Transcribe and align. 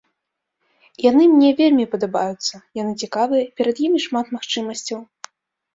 Яны 1.09 1.23
мне 1.33 1.49
вельмі 1.61 1.85
падабаюцца, 1.93 2.55
яны 2.81 2.91
цікавыя 3.05 3.43
і 3.45 3.53
перад 3.61 3.75
імі 3.91 3.99
шмат 4.09 4.27
магчымасцяў. 4.39 4.99